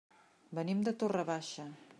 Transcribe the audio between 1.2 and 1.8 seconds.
Baixa.